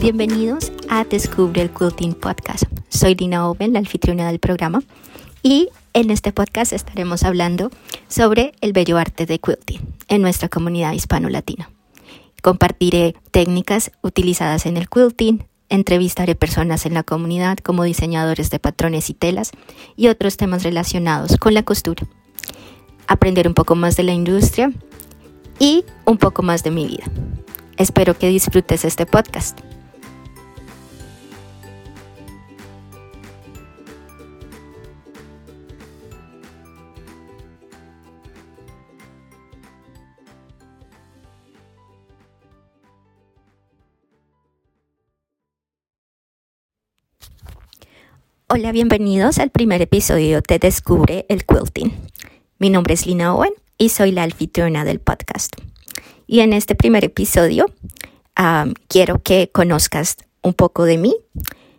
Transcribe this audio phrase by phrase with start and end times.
[0.00, 2.62] Bienvenidos a Descubre el Quilting Podcast.
[2.88, 4.84] Soy Dina Oven, la anfitriona del programa,
[5.42, 7.70] y en este podcast estaremos hablando
[8.06, 11.70] sobre el bello arte de quilting en nuestra comunidad hispano-latina.
[12.40, 19.10] Compartiré técnicas utilizadas en el quilting, entrevistaré personas en la comunidad como diseñadores de patrones
[19.10, 19.52] y telas
[19.96, 22.06] y otros temas relacionados con la costura.
[23.06, 24.72] Aprender un poco más de la industria
[25.58, 27.04] y un poco más de mi vida.
[27.76, 29.60] Espero que disfrutes este podcast.
[48.58, 51.92] Hola, bienvenidos al primer episodio de Descubre el Quilting.
[52.58, 55.52] Mi nombre es Lina Owen y soy la anfitriona del podcast.
[56.26, 57.66] Y en este primer episodio
[58.88, 61.14] quiero que conozcas un poco de mí,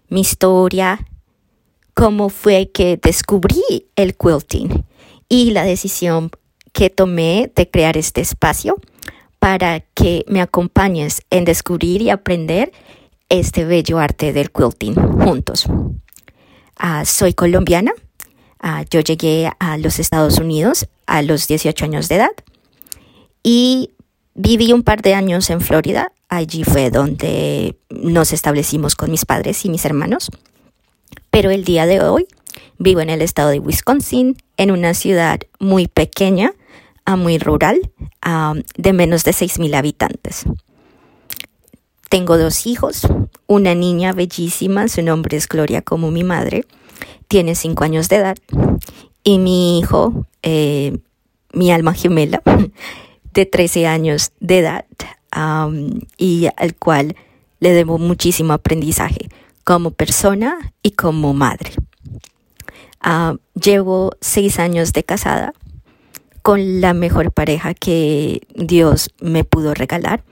[0.10, 1.04] mi historia,
[1.96, 4.86] cómo fue que descubrí el quilting
[5.30, 6.30] y la decisión
[6.74, 8.76] que tomé de crear este espacio
[9.40, 12.72] para que me acompañes en descubrir y aprender
[13.30, 15.68] este bello arte del quilting juntos.
[16.78, 17.92] Ah, soy colombiana.
[18.60, 22.32] Ah, yo llegué a los Estados Unidos a los 18 años de edad
[23.44, 23.92] y
[24.34, 26.12] viví un par de años en Florida.
[26.30, 30.30] Allí fue donde nos establecimos con mis padres y mis hermanos.
[31.30, 32.28] Pero el día de hoy
[32.78, 36.54] vivo en el estado de Wisconsin, en una ciudad muy pequeña,
[37.06, 37.92] ah, muy rural,
[38.78, 40.44] de menos de 6.000 habitantes.
[42.10, 43.08] Tengo dos hijos,
[43.48, 46.66] una niña bellísima, su nombre es Gloria como mi madre,
[47.28, 48.38] tiene cinco años de edad,
[49.24, 50.98] y mi hijo, eh,
[51.52, 52.42] mi alma gemela,
[53.34, 54.86] de 13 años de edad,
[56.18, 57.16] y al cual
[57.60, 59.30] le debo muchísimo aprendizaje
[59.64, 61.74] como persona y como madre.
[63.02, 65.54] Ah, llevo seis años de casada
[66.42, 70.24] con la mejor pareja que Dios me pudo regalar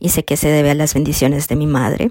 [0.00, 2.10] y sé que se debe a las bendiciones de mi madre.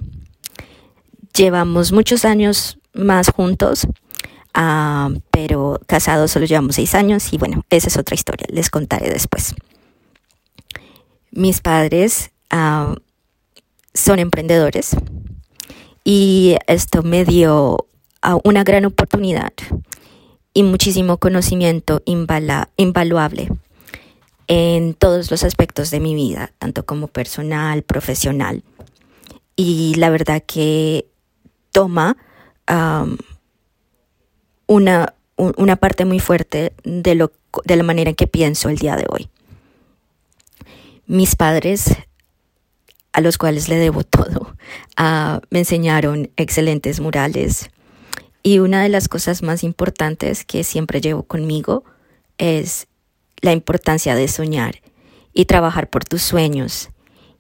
[1.36, 3.88] Llevamos muchos años más juntos,
[4.54, 9.10] ah, pero casados solo llevamos seis años y bueno, esa es otra historia, les contaré
[9.10, 9.56] después.
[11.32, 12.96] Mis padres ah,
[13.94, 14.96] son emprendedores
[16.04, 17.88] y esto me dio
[18.22, 19.54] ah, una gran oportunidad
[20.54, 23.50] y muchísimo conocimiento invaluable
[24.50, 28.64] en todos los aspectos de mi vida, tanto como personal, profesional.
[29.56, 31.06] Y la verdad que
[31.72, 32.18] toma
[34.66, 37.32] una, una, parte muy fuerte de, lo,
[37.64, 39.30] de la manera en que pienso el día de hoy.
[41.06, 41.96] Mis padres,
[43.14, 44.56] a los cuales le debo todo,
[45.00, 47.70] uh, me enseñaron excelentes murales.
[48.42, 51.84] Y una de las cosas más importantes que siempre llevo conmigo
[52.38, 52.88] es
[53.42, 54.82] la importancia de soñar
[55.34, 56.90] y trabajar por tus sueños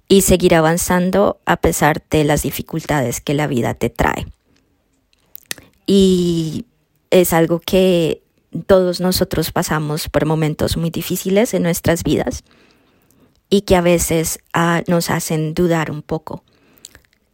[0.07, 4.27] y seguir avanzando a pesar de las dificultades que la vida te trae.
[5.85, 6.65] Y
[7.11, 8.23] es algo que
[8.65, 12.43] todos nosotros pasamos por momentos muy difíciles en nuestras vidas
[13.49, 16.43] y que a veces ah, nos hacen dudar un poco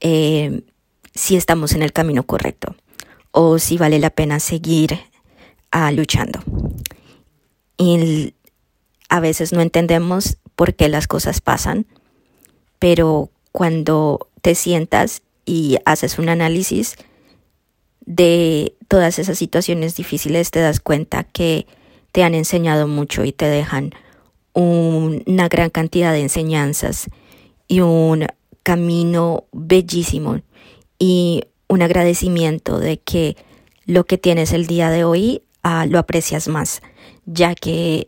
[0.02, 0.62] eh,
[1.14, 2.75] si estamos en el camino correcto
[3.31, 5.00] o si vale la pena seguir
[5.72, 6.40] ah, luchando.
[9.10, 11.86] A veces no entendemos por qué las cosas pasan,
[12.80, 16.96] pero cuando te sientas y haces un análisis
[18.06, 21.66] de todas esas situaciones difíciles, te das cuenta que
[22.12, 23.94] te han enseñado mucho y te dejan
[24.54, 27.08] una gran cantidad de enseñanzas
[27.68, 28.28] y un
[28.64, 30.42] camino bellísimo.
[30.98, 33.36] Y un agradecimiento de que
[33.86, 36.81] lo que tienes el día de hoy ah, lo aprecias más,
[37.25, 38.08] ya que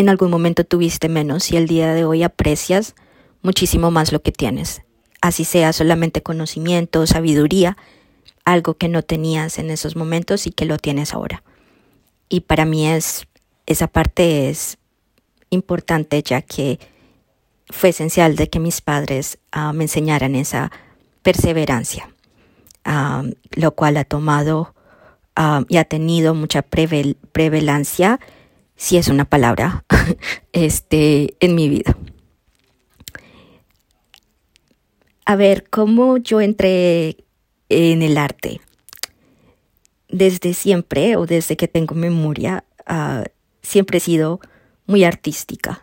[0.00, 2.94] en algún momento tuviste menos y el día de hoy aprecias
[3.40, 4.82] muchísimo más lo que tienes.
[5.22, 7.78] Así sea solamente conocimiento, sabiduría,
[8.44, 11.42] algo que no tenías en esos momentos y que lo tienes ahora.
[12.28, 13.26] Y para mí es
[13.64, 14.76] esa parte es
[15.48, 16.78] importante ya que
[17.70, 20.70] fue esencial de que mis padres ah, me enseñaran esa
[21.22, 22.14] perseverancia,
[22.84, 23.22] ah,
[23.52, 24.74] lo cual ha tomado
[25.36, 28.20] ah, y ha tenido mucha prevalencia
[28.76, 29.84] si es una palabra,
[30.52, 31.96] este, en mi vida.
[35.24, 37.24] A ver, ¿cómo yo entré
[37.68, 38.60] en el arte?
[40.08, 43.24] Desde siempre o desde que tengo memoria, uh,
[43.60, 44.40] siempre he sido
[44.86, 45.82] muy artística.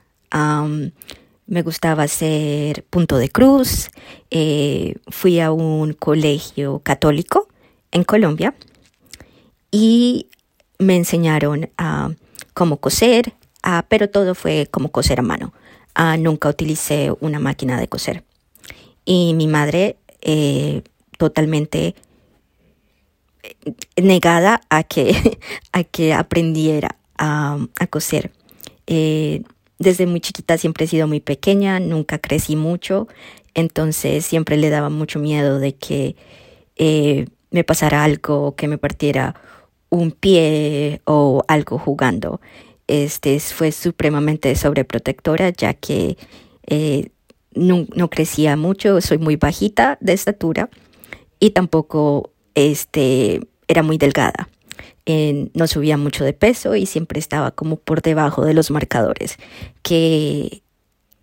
[1.46, 3.92] Me gustaba hacer punto de cruz.
[4.32, 7.50] Eh, fui a un colegio católico
[7.92, 8.56] en Colombia
[9.70, 10.28] y
[10.80, 12.12] me enseñaron a
[12.54, 13.34] cómo coser,
[13.88, 15.54] pero todo fue como coser a mano.
[16.20, 18.24] nunca utilicé una máquina de coser.
[19.06, 20.82] Y mi madre eh,
[21.18, 21.96] totalmente
[23.98, 25.40] negada a que,
[25.72, 27.58] a que aprendiera a,
[27.90, 28.32] coser.
[28.88, 29.44] Eh,
[29.80, 33.08] desde muy chiquita siempre he sido muy pequeña, nunca crecí mucho,
[33.54, 36.16] entonces siempre le daba mucho miedo de que
[36.76, 39.36] eh, me pasara algo, que me partiera
[39.94, 42.42] un pie o algo jugando.
[42.88, 46.18] Este fue supremamente sobreprotectora ya que
[46.68, 47.10] eh,
[47.54, 50.70] no, crecía mucho, soy muy bajita de estatura
[51.40, 54.50] y tampoco este, era muy delgada
[55.06, 59.38] no subía mucho de peso y siempre estaba como por debajo de los marcadores
[59.82, 60.64] que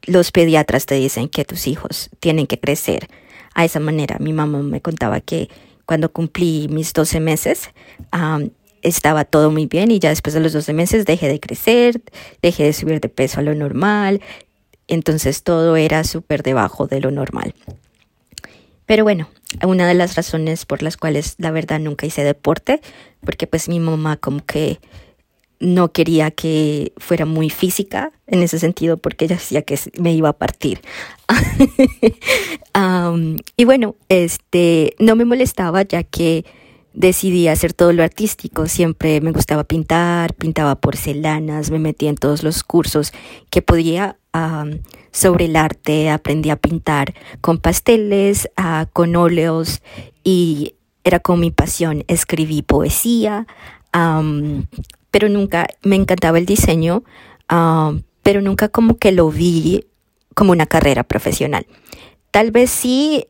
[0.03, 3.09] los pediatras te dicen que tus hijos tienen que crecer
[3.55, 4.19] a esa manera.
[4.21, 5.49] Mi mamá me contaba que
[5.87, 7.71] cuando cumplí mis 12 meses
[8.83, 12.01] estaba todo muy bien y ya después de los 12 meses dejé de crecer,
[12.43, 14.21] dejé de subir de peso a lo normal,
[14.89, 17.55] entonces todo era súper debajo de lo normal.
[18.87, 19.29] Pero bueno,
[19.65, 22.81] una de las razones por las cuales la verdad nunca hice deporte,
[23.25, 24.81] porque pues mi mamá como que
[25.61, 30.31] no quería que fuera muy física en ese sentido porque ella decía que me iba
[30.31, 30.81] a partir.
[33.57, 36.45] y bueno, este no me molestaba ya que
[36.93, 38.67] decidí hacer todo lo artístico.
[38.67, 43.13] Siempre me gustaba pintar, pintaba porcelanas, me metía en todos los cursos
[43.51, 44.17] que podía
[45.13, 48.49] sobre el arte, aprendí a pintar con pasteles,
[48.93, 49.83] con óleos
[50.23, 52.05] y era como mi pasión.
[52.07, 53.47] Escribí poesía,
[53.93, 57.03] pero nunca me encantaba el diseño,
[58.23, 59.87] pero nunca como que lo vi
[60.35, 61.67] como una carrera profesional.
[62.31, 63.27] Tal vez sí,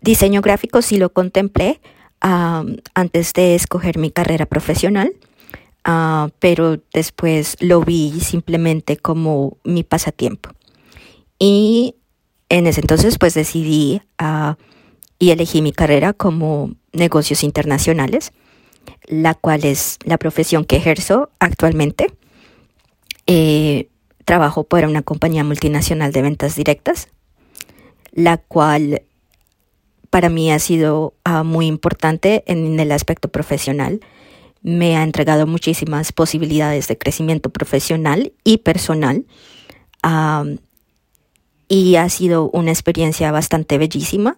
[0.00, 1.80] diseño gráfico sí lo contemplé
[2.20, 5.12] antes de escoger mi carrera profesional
[5.84, 10.50] Ah, pero después lo vi simplemente como mi pasatiempo.
[11.38, 11.96] Y
[12.48, 14.54] en ese entonces pues decidí uh,
[15.18, 18.32] y elegí mi carrera como negocios internacionales,
[19.06, 22.06] la cual es la profesión que ejerzo actualmente.
[23.26, 23.88] Eh,
[24.24, 27.08] trabajo para una compañía multinacional de ventas directas,
[28.10, 29.02] la cual
[30.14, 33.98] para mí ha sido uh, muy importante en el aspecto profesional
[34.62, 39.26] me ha entregado muchísimas posibilidades de crecimiento profesional y personal.
[41.66, 44.36] y ha sido una experiencia bastante bellísima.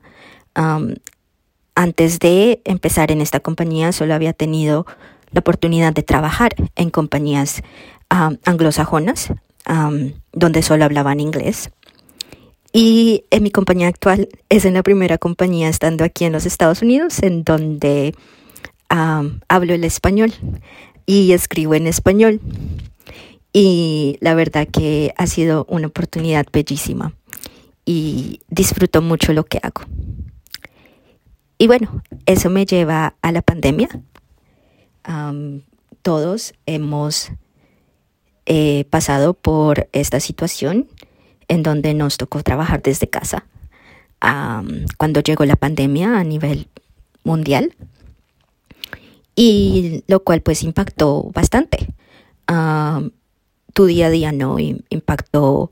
[1.75, 4.87] antes de empezar en esta compañía solo había tenido
[5.31, 7.63] la oportunidad de trabajar en compañías
[8.09, 9.35] anglosajonas,
[10.33, 11.71] donde solo hablaban inglés.
[12.79, 16.83] Y en mi compañía actual es en la primera compañía estando aquí en los Estados
[16.83, 18.15] Unidos, en donde
[18.91, 20.35] hablo el español
[21.07, 22.39] y escribo en español.
[23.51, 27.15] Y la verdad que ha sido una oportunidad bellísima
[27.87, 29.81] y disfruto mucho lo que hago.
[31.57, 33.89] Y bueno, eso me lleva a la pandemia.
[36.03, 37.31] todos hemos
[38.45, 40.89] eh, pasado por esta situación
[41.49, 43.47] en donde nos tocó trabajar desde casa.
[44.99, 46.69] cuando llegó la pandemia a nivel
[47.25, 47.75] mundial,
[49.35, 51.89] y lo cual pues impactó bastante.
[53.73, 55.71] tu día a día no impactó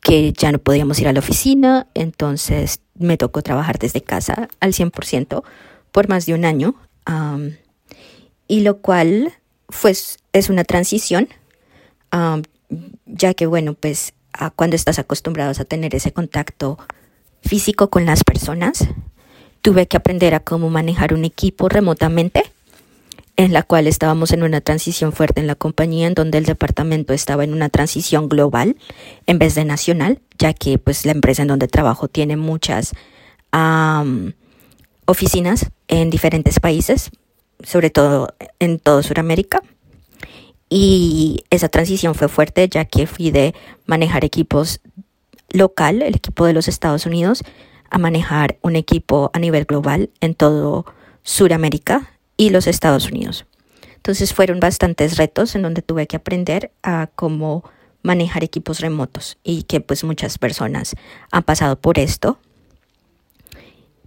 [0.00, 4.72] que ya no podíamos ir a la oficina, entonces me tocó trabajar desde casa al
[4.72, 5.42] 100%
[5.90, 6.76] por más de un año,
[8.46, 9.32] y lo cual
[9.82, 11.28] pues es una transición,
[13.06, 14.14] ya que bueno, pues
[14.56, 16.78] cuando estás acostumbrados a tener ese contacto
[17.42, 18.88] físico con las personas,
[19.62, 22.44] tuve que aprender a cómo manejar un equipo remotamente,
[23.36, 27.12] en la cual estábamos en una transición fuerte en la compañía, en donde el departamento
[27.12, 28.76] estaba en una transición global
[29.26, 32.94] en vez de nacional, ya que pues la empresa en donde trabajo tiene muchas
[35.06, 37.10] oficinas en diferentes países,
[37.62, 39.62] sobre todo en todo Sudamérica.
[40.68, 43.54] Y esa transición fue fuerte ya que fui de
[43.86, 44.80] manejar equipos
[45.50, 47.42] local, el equipo de los Estados Unidos,
[47.90, 50.84] a manejar un equipo a nivel global en todo
[51.22, 53.46] Sudamérica y los Estados Unidos.
[53.96, 57.64] Entonces fueron bastantes retos en donde tuve que aprender a cómo
[58.02, 60.94] manejar equipos remotos y que pues muchas personas
[61.30, 62.38] han pasado por esto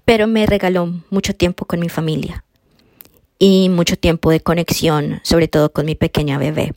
[0.05, 2.43] pero me regaló mucho tiempo con mi familia
[3.43, 6.75] y mucho tiempo de conexión, sobre todo con mi pequeña bebé.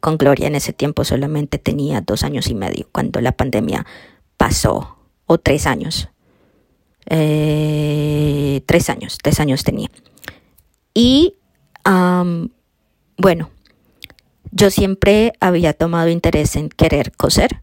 [0.00, 3.84] Con Gloria en ese tiempo solamente tenía dos años y medio cuando la pandemia
[4.38, 6.08] pasó, o tres años.
[7.04, 9.90] Eh, tres años, tres años tenía.
[10.94, 11.34] Y
[13.18, 13.50] bueno,
[14.52, 17.62] yo siempre había tomado interés en querer coser,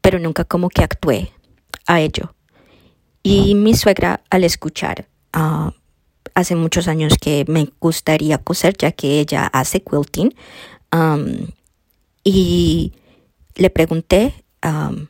[0.00, 1.32] pero nunca como que actué
[1.88, 2.36] a ello.
[3.24, 5.08] Y mi suegra, al escuchar
[6.40, 10.34] hace muchos años que me gustaría coser, ya que ella hace quilting.
[10.92, 11.48] Um,
[12.24, 12.92] y
[13.56, 15.06] le pregunté um,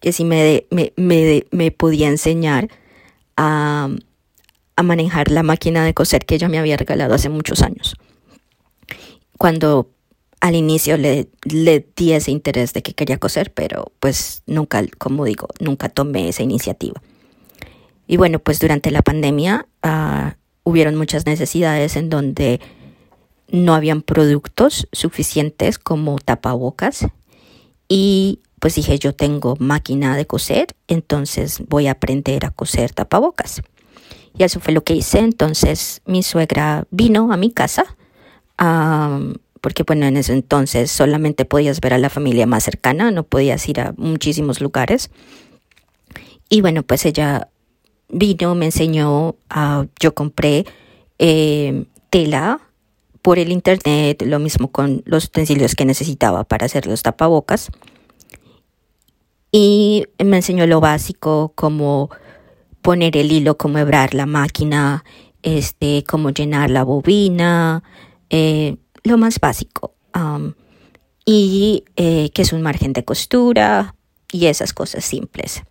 [0.00, 0.92] que si me, me,
[1.50, 2.68] me, podía enseñar
[3.36, 3.88] a,
[4.82, 7.94] manejar la máquina de coser que ella me había regalado hace muchos años.
[9.36, 9.90] Cuando
[10.40, 11.28] al inicio le
[11.96, 16.42] di ese interés de que quería coser, pero pues nunca, como digo, nunca tomé esa
[16.42, 17.00] iniciativa.
[18.10, 20.32] Y bueno, pues durante la pandemia uh,
[20.64, 22.60] hubieron muchas necesidades en donde
[23.52, 27.06] no habían productos suficientes como tapabocas
[27.88, 33.62] y pues dije yo tengo máquina de coser, entonces voy a aprender a coser tapabocas.
[34.36, 37.96] Y eso fue lo que hice, entonces mi suegra vino a mi casa,
[39.60, 43.68] porque bueno, en ese entonces solamente podías ver a la familia más cercana, no podías
[43.68, 45.12] ir a muchísimos lugares.
[46.48, 47.49] Y bueno, pues ella
[48.12, 50.66] vino, me enseñó, uh, yo compré
[51.18, 52.60] eh, tela
[53.22, 57.70] por el internet, lo mismo con los utensilios que necesitaba para hacer los tapabocas.
[59.52, 62.10] Y me enseñó lo básico, como
[62.82, 65.04] poner el hilo, cómo hebrar la máquina,
[65.42, 67.82] este, cómo llenar la bobina,
[68.30, 69.94] eh, lo más básico.
[71.24, 73.94] Y eh, que es un margen de costura
[74.32, 75.62] y esas cosas simples.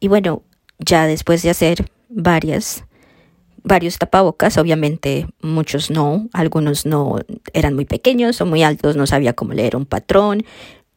[0.00, 0.42] Y bueno,
[0.78, 2.84] ya después de hacer varias,
[3.62, 7.16] varios tapabocas, obviamente muchos no, algunos no
[7.52, 10.44] eran muy pequeños o muy altos, no sabía cómo leer un patrón,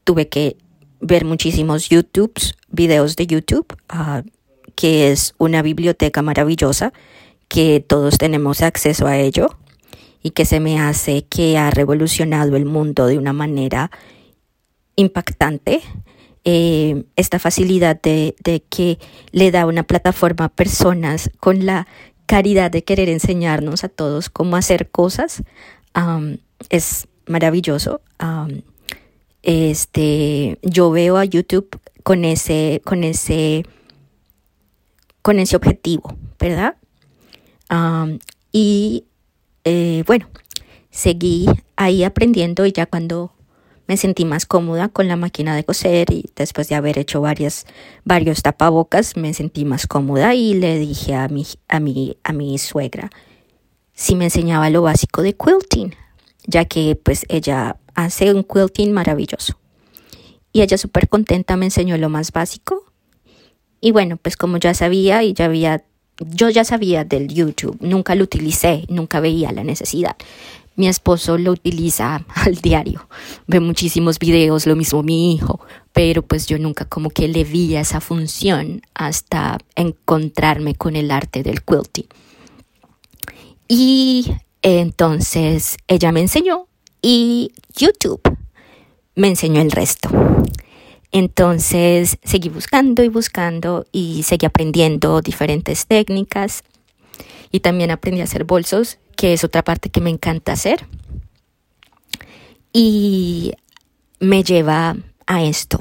[0.04, 0.58] tuve que
[1.00, 4.22] ver muchísimos YouTubes, videos de YouTube, uh,
[4.76, 6.94] que es una biblioteca maravillosa,
[7.48, 9.58] que todos tenemos acceso a ello
[10.24, 13.92] y que se me hace que ha revolucionado el mundo de una manera
[14.96, 15.82] impactante
[16.44, 18.36] eh, esta facilidad de,
[18.70, 19.00] que
[19.32, 21.88] le da una plataforma a personas con la
[22.26, 25.44] caridad de querer enseñarnos a todos cómo hacer cosas
[26.70, 28.02] es maravilloso.
[29.44, 33.66] este, yo veo a YouTube con ese, con ese,
[35.22, 36.76] con ese objetivo, ¿verdad?
[38.52, 39.06] y
[39.64, 40.28] eh, bueno,
[40.90, 43.32] seguí ahí aprendiendo y ya cuando
[43.88, 47.66] me sentí más cómoda con la máquina de coser y después de haber hecho varias,
[48.06, 52.58] varios tapabocas me sentí más cómoda y le dije a mi, a mi, a mi
[52.58, 53.10] suegra
[54.02, 55.94] si me enseñaba lo básico de quilting,
[56.48, 59.60] ya que pues ella hace un quilting maravilloso.
[60.52, 62.84] Y ella súper contenta me enseñó lo más básico.
[63.80, 65.86] Y bueno, pues como ya sabía y ya había,
[66.18, 70.16] yo ya sabía del YouTube, nunca lo utilicé, nunca veía la necesidad.
[70.82, 73.08] Mi esposo lo utiliza al diario,
[73.46, 75.60] ve muchísimos videos, lo mismo mi hijo,
[75.94, 81.44] pero pues yo nunca como que le vi esa función hasta encontrarme con el arte
[81.44, 82.08] del quilting.
[83.68, 84.34] Y
[84.64, 86.66] entonces ella me enseñó
[87.00, 88.24] y YouTube
[89.14, 90.10] me enseñó el resto.
[91.12, 96.64] Entonces seguí buscando y buscando y seguí aprendiendo diferentes técnicas
[97.52, 100.86] y también aprendí a hacer bolsos que es otra parte que me encanta hacer.
[102.74, 103.54] Y
[104.20, 104.96] me lleva
[105.28, 105.80] a esto,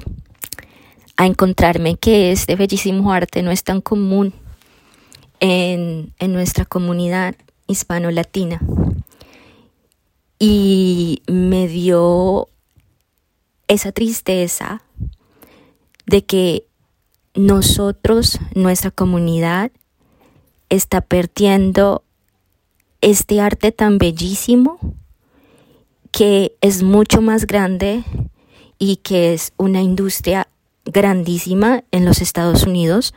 [1.16, 4.34] a encontrarme que este bellísimo arte no es tan común
[5.40, 7.34] en, en nuestra comunidad
[7.66, 8.60] hispano-latina.
[10.38, 12.48] Y me dio
[13.68, 14.82] esa tristeza
[16.06, 16.66] de que
[17.34, 19.70] nosotros, nuestra comunidad,
[20.70, 22.04] está perdiendo
[23.00, 24.78] este arte tan bellísimo
[26.10, 28.02] que es mucho más grande
[28.78, 30.48] y que es una industria
[30.84, 33.14] grandísima en los Estados Unidos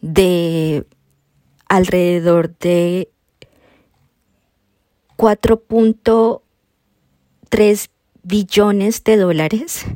[0.00, 0.84] de
[1.68, 3.10] alrededor de
[5.16, 7.88] 4.3
[8.22, 9.86] billones de dólares.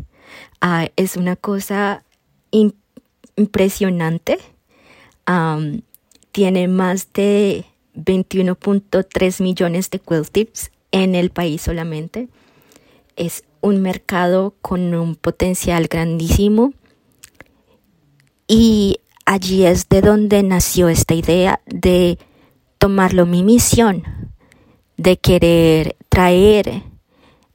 [0.60, 2.04] Ah, es una cosa
[3.36, 4.38] impresionante.
[6.32, 12.28] tiene más de 21.3 millones de quilt tips en el país solamente.
[13.16, 16.72] Es un mercado con un potencial grandísimo
[18.48, 22.18] Y allí es de donde nació esta idea de
[22.78, 24.02] tomarlo mi misión,
[24.96, 26.82] de querer traer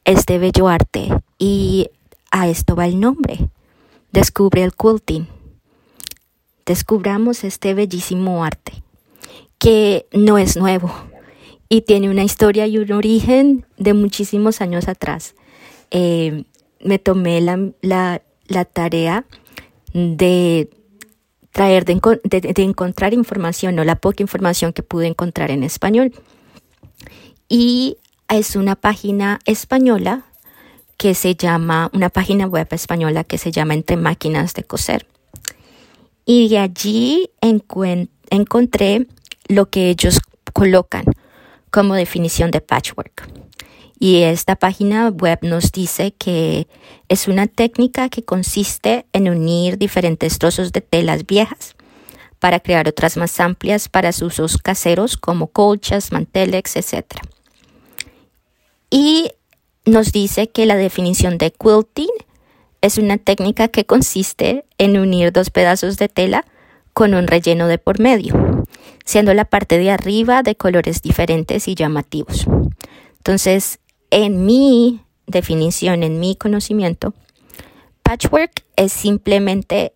[0.05, 1.09] este bello arte.
[1.37, 1.89] Y
[2.31, 3.49] a esto va el nombre.
[4.13, 5.27] Descubre el quilting.
[6.65, 8.84] Descubramos este bellísimo arte,
[9.65, 10.93] que no es nuevo
[11.69, 15.33] y tiene una historia y un origen de muchísimos años atrás.
[15.89, 16.43] Eh,
[16.81, 19.25] me tomé la, la tarea
[19.91, 20.69] de
[21.51, 26.13] traer, de, encontrar información o la poca información que pude encontrar en español.
[27.49, 27.97] Y
[28.29, 30.25] es una página española
[30.95, 35.07] que se llama, una página web española que se llama Entre Máquinas de Coser.
[36.23, 37.31] Y de allí
[38.29, 39.07] encontré
[39.47, 40.19] lo que ellos
[40.53, 41.05] colocan
[41.71, 43.29] como definición de patchwork.
[43.99, 46.67] Y esta página web nos dice que
[47.07, 51.75] es una técnica que consiste en unir diferentes trozos de telas viejas
[52.39, 57.05] para crear otras más amplias para sus usos caseros como colchas, manteles, etc.
[58.89, 59.31] Y
[59.85, 62.09] nos dice que la definición de quilting
[62.81, 66.45] es una técnica que consiste en unir dos pedazos de tela
[66.93, 68.35] con un relleno de por medio,
[69.05, 72.45] siendo la parte de arriba de colores diferentes y llamativos.
[73.17, 73.79] Entonces,
[74.11, 77.13] en mi definición, en mi conocimiento,
[78.03, 79.93] patchwork es simplemente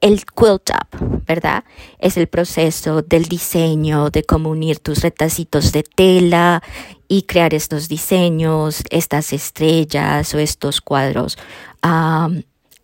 [0.00, 1.64] el quilt up, ¿verdad?
[1.98, 6.62] Es el proceso del diseño, de cómo unir tus retacitos de tela
[7.08, 11.38] y crear estos diseños, estas estrellas o estos cuadros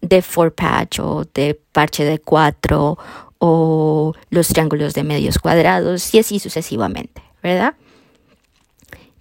[0.01, 2.99] de four patch o de parche de cuatro
[3.45, 7.75] o los triángulos de medios cuadrados y así sucesivamente, ¿verdad?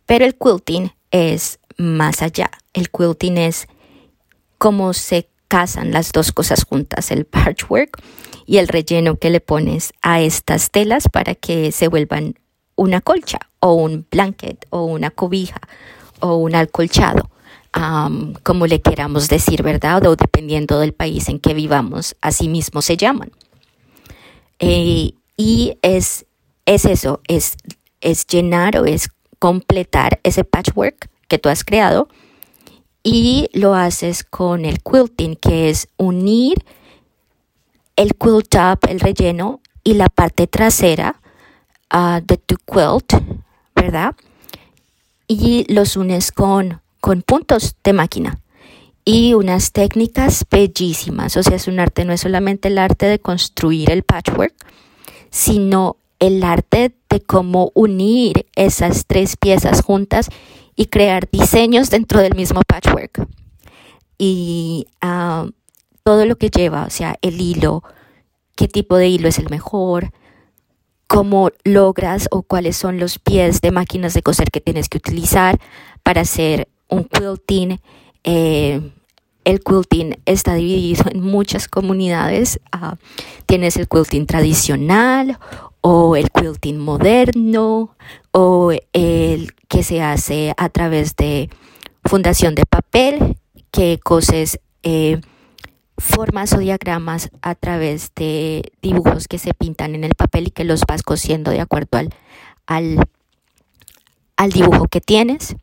[0.05, 2.51] Pero el quilting es más allá.
[2.73, 3.67] El quilting es
[4.59, 7.99] cómo se casan las dos cosas juntas, el patchwork
[8.45, 12.35] y el relleno que le pones a estas telas para que se vuelvan
[12.75, 15.61] una colcha o un blanket o una cobija
[16.19, 17.31] o un alcolchado,
[18.43, 20.05] como le queramos decir, ¿verdad?
[20.05, 23.31] O dependiendo del país en que vivamos, así mismo se llaman.
[24.61, 26.27] Eh, y es,
[26.67, 27.57] es eso, es,
[27.99, 32.07] es llenar o es completar ese patchwork que tú has creado
[33.03, 36.63] y lo haces con el quilting, que es unir
[37.95, 41.19] el quilt top, el relleno y la parte trasera
[41.89, 43.13] ah, de tu quilt,
[43.75, 44.15] ¿verdad?
[45.27, 48.40] Y los unes con, con puntos de máquina
[49.05, 51.37] y unas técnicas bellísimas.
[51.37, 54.53] O sea, es un arte, no es solamente el arte de construir el patchwork,
[55.29, 60.29] sino el arte de cómo unir esas tres piezas juntas
[60.75, 63.27] y crear diseños dentro del mismo patchwork.
[64.17, 65.47] Y ah,
[66.03, 67.83] todo lo que lleva, o sea, el hilo,
[68.55, 70.11] qué tipo de hilo es el mejor,
[71.07, 75.59] cómo logras o cuáles son los pies de máquinas de coser que tienes que utilizar
[76.03, 77.81] para hacer un quilting.
[78.23, 78.91] Eh,
[79.43, 82.59] el quilting está dividido en muchas comunidades.
[82.71, 82.97] Ah,
[83.45, 85.39] tienes el quilting tradicional
[85.81, 87.95] o el quilting moderno
[88.31, 91.49] o el que se hace a través de
[92.03, 93.37] fundación de papel
[93.71, 95.21] que coses eh,
[95.97, 100.63] formas o diagramas a través de dibujos que se pintan en el papel y que
[100.63, 102.13] los vas cosiendo de acuerdo al,
[102.67, 103.07] al,
[104.35, 105.55] al dibujo que tienes.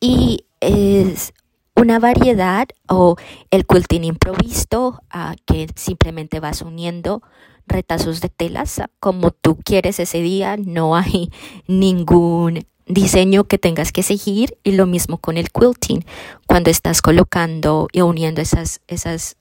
[0.00, 1.32] Y es
[1.76, 3.16] una variedad o
[3.50, 5.02] el quilting improvisto
[5.46, 7.22] que simplemente vas uniendo
[7.66, 11.30] retazos de telas como tú quieres ese día, no hay
[11.66, 16.04] ningún diseño que tengas que seguir y lo mismo con el quilting
[16.46, 19.36] cuando estás colocando y uniendo esas esas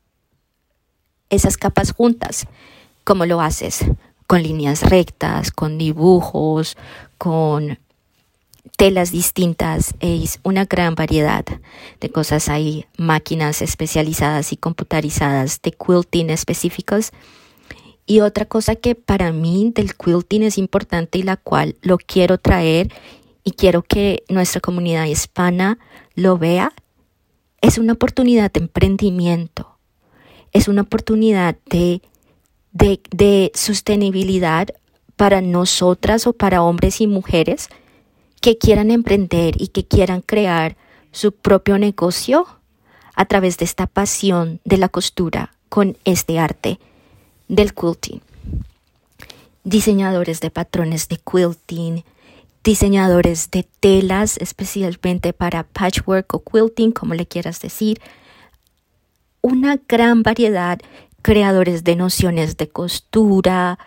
[1.30, 2.48] esas capas juntas
[3.04, 3.86] como lo haces
[4.28, 6.78] con líneas rectas, con dibujos,
[7.18, 7.80] con
[8.78, 11.46] telas distintas, es una gran variedad
[12.00, 12.50] de cosas.
[12.50, 17.12] Hay máquinas especializadas y computarizadas de quilting específicos.
[18.06, 22.38] Y otra cosa que para mí del quilting es importante y la cual lo quiero
[22.38, 22.92] traer
[23.44, 25.80] y quiero que nuestra comunidad hispana
[26.14, 26.74] lo vea,
[27.62, 29.78] es una oportunidad de emprendimiento,
[30.52, 32.02] es una oportunidad de,
[32.74, 34.68] de, de sostenibilidad
[35.16, 37.70] para nosotras o para hombres y mujeres
[38.46, 40.78] que quieran emprender y que quieran crear
[41.12, 42.46] su propio negocio
[43.16, 46.80] a través de esta pasión de la costura con este arte
[47.48, 48.22] del quilting.
[49.64, 52.04] Diseñadores de patrones de quilting,
[52.64, 58.00] diseñadores de telas, especialmente para patchwork o quilting, como le quieras decir.
[59.42, 60.78] Una gran variedad
[61.24, 63.80] creadores de nociones de costura,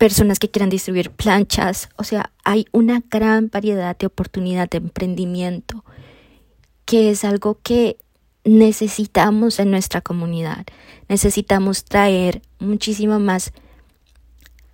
[0.00, 5.84] personas que quieran distribuir planchas, o sea, hay una gran variedad de oportunidad de emprendimiento
[6.86, 7.98] que es algo que
[8.42, 10.64] necesitamos en nuestra comunidad.
[11.10, 13.52] Necesitamos traer muchísimo más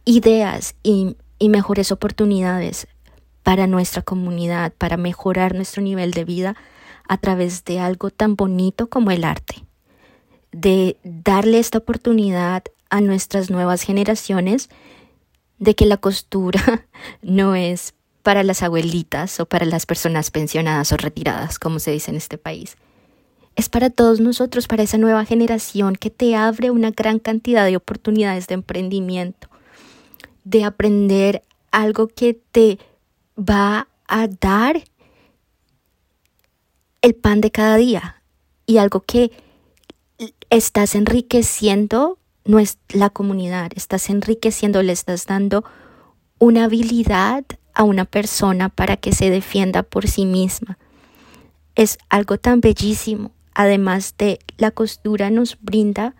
[0.05, 2.87] ideas y, y mejores oportunidades
[3.43, 6.57] para nuestra comunidad, para mejorar nuestro nivel de vida
[7.09, 9.65] a través de algo tan bonito como el arte.
[10.53, 14.69] De darle esta oportunidad a nuestras nuevas generaciones
[15.59, 16.87] de que la costura
[17.23, 22.11] no es para las abuelitas o para las personas pensionadas o retiradas, como se dice
[22.11, 22.77] en este país.
[23.55, 27.77] Es para todos nosotros, para esa nueva generación que te abre una gran cantidad de
[27.77, 29.49] oportunidades de emprendimiento,
[30.45, 32.79] de aprender algo que te
[33.39, 34.83] va a dar
[37.01, 38.23] el pan de cada día
[38.67, 39.31] y algo que
[40.51, 42.19] estás enriqueciendo
[42.89, 45.65] la comunidad, estás enriqueciendo, le estás dando
[46.39, 50.79] una habilidad a una persona para que se defienda por sí misma.
[51.75, 53.33] Es algo tan bellísimo.
[53.55, 56.15] Además de la costura nos brinda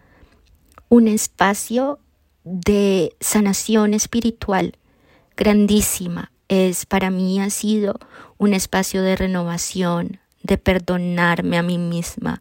[0.89, 1.99] un espacio
[2.45, 4.77] de sanación espiritual
[5.37, 6.31] grandísima.
[6.49, 7.99] Es para mí ha sido
[8.39, 12.41] un espacio de renovación, de perdonarme a mí misma,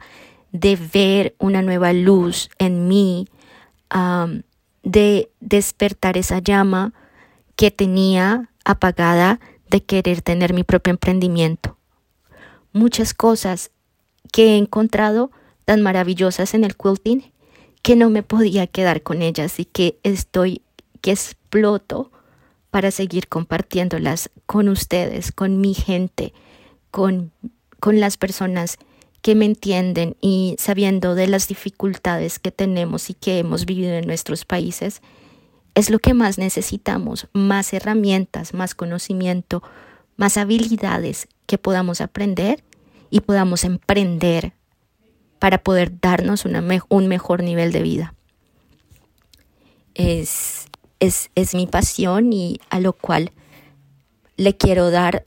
[0.52, 3.28] de ver una nueva luz en mí,
[4.84, 6.94] de despertar esa llama
[7.56, 11.78] que tenía apagada de querer tener mi propio emprendimiento.
[12.74, 13.72] Muchas cosas
[14.32, 15.32] que he encontrado
[15.66, 17.32] tan maravillosas en el quilting
[17.82, 20.62] que no me podía quedar con ellas y que estoy,
[21.02, 22.12] que exploto
[22.72, 26.34] para seguir compartiéndolas con ustedes, con mi gente,
[26.92, 27.32] con,
[27.80, 28.78] con las personas
[29.26, 34.06] que me entienden y sabiendo de las dificultades que tenemos y que hemos vivido en
[34.06, 35.02] nuestros países,
[35.74, 39.64] es lo que más necesitamos, más herramientas, más conocimiento,
[40.16, 42.64] más habilidades que podamos aprender
[43.10, 44.54] y podamos emprender
[45.40, 48.14] para poder darnos un mejor nivel de vida.
[49.96, 50.68] Es,
[51.00, 53.32] es, es mi pasión y a lo cual
[54.38, 55.26] le quiero dar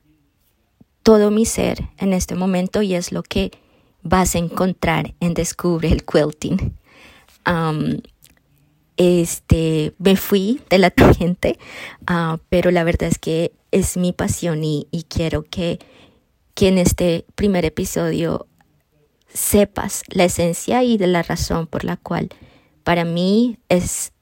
[1.02, 3.50] todo mi ser en este momento y es lo que
[4.02, 6.74] vas a encontrar en Descubre el Quilting.
[8.96, 11.58] este, me fui de la tangente,
[12.10, 15.78] uh, pero la verdad es que es mi pasión y, y quiero que,
[16.54, 18.46] que en este primer episodio
[19.32, 22.30] sepas la esencia y de la razón por la cual
[22.82, 24.12] para mí es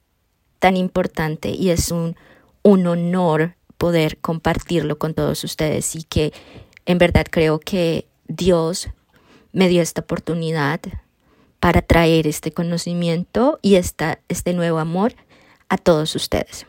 [0.59, 2.15] tan importante y es un,
[2.63, 6.33] un honor poder compartirlo con todos ustedes y que
[6.85, 8.89] en verdad creo que Dios
[9.51, 10.79] me dio esta oportunidad
[11.59, 15.15] para traer este conocimiento y esta, este nuevo amor
[15.69, 16.65] a todos ustedes.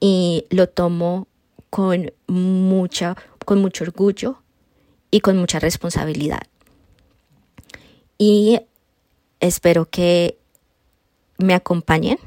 [0.00, 1.26] Y lo tomo
[1.70, 4.42] con, mucha, con mucho orgullo
[5.10, 6.42] y con mucha responsabilidad.
[8.18, 8.60] Y
[9.40, 10.38] espero que
[11.38, 12.18] me acompañen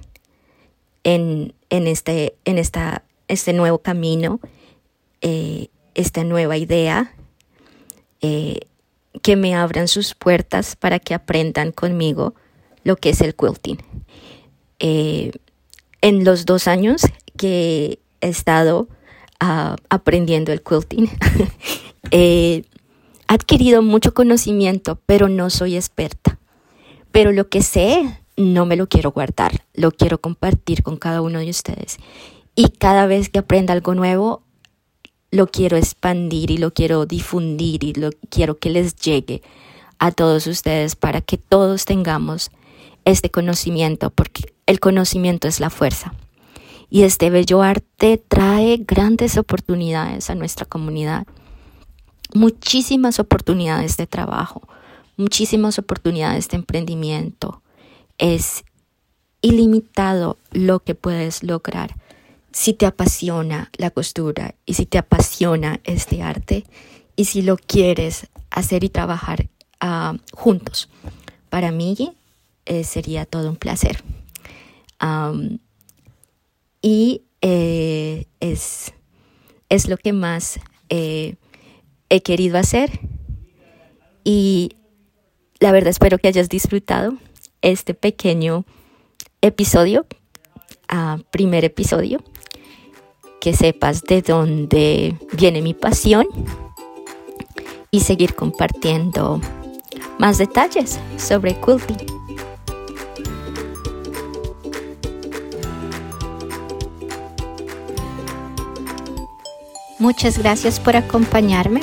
[1.03, 4.39] en, en, este, en esta, este nuevo camino,
[5.21, 7.13] eh, esta nueva idea.
[8.21, 8.59] Eh,
[9.21, 12.33] que me abran sus puertas para que aprendan conmigo
[12.83, 13.77] lo que es el quilting.
[14.79, 15.31] Eh,
[16.01, 17.03] en los dos años
[17.37, 18.87] que he estado
[19.39, 21.09] ah, aprendiendo el quilting,
[22.11, 22.63] he
[23.27, 26.39] adquirido mucho conocimiento, pero no soy experta.
[27.11, 31.39] Pero lo que sé, no me lo quiero guardar, lo quiero compartir con cada uno
[31.39, 31.97] de ustedes.
[32.55, 34.43] Y cada vez que aprenda algo nuevo,
[35.31, 39.41] lo quiero expandir y lo quiero difundir y lo quiero que les llegue
[39.97, 42.51] a todos ustedes para que todos tengamos
[43.05, 46.13] este conocimiento, porque el conocimiento es la fuerza.
[46.89, 51.25] Y este bello arte trae grandes oportunidades a nuestra comunidad,
[52.33, 54.67] muchísimas oportunidades de trabajo,
[55.15, 57.61] muchísimas oportunidades de emprendimiento.
[58.17, 58.65] Es
[59.41, 61.95] ilimitado lo que puedes lograr
[62.51, 66.65] si te apasiona la costura y si te apasiona este arte
[67.15, 69.47] y si lo quieres hacer y trabajar
[69.79, 70.89] ah, juntos.
[71.49, 72.13] Para mí
[72.65, 74.03] eh, sería todo un placer.
[76.81, 78.93] y eh, es,
[79.69, 80.59] es, lo que más
[80.89, 81.35] eh,
[82.09, 82.99] he querido hacer.
[84.23, 84.75] Y
[85.59, 87.15] la verdad espero que hayas disfrutado
[87.61, 88.65] este pequeño
[89.41, 90.05] episodio,
[90.87, 92.23] ah, primer episodio
[93.41, 96.27] que sepas de dónde viene mi pasión
[97.89, 99.41] y seguir compartiendo
[100.19, 101.97] más detalles sobre quilting.
[109.97, 111.81] Muchas gracias por acompañarme.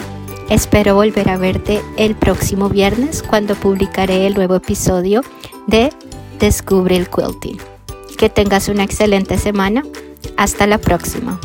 [0.49, 5.23] Espero volver a verte el próximo viernes cuando publicaré el nuevo episodio
[5.67, 5.93] de
[6.39, 7.59] Descubre el Quilting.
[8.17, 9.83] Que tengas una excelente semana.
[10.37, 11.41] Hasta la próxima.